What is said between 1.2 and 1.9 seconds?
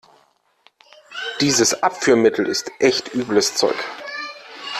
Dieses